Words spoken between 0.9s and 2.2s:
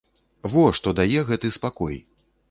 дае гэты спакой!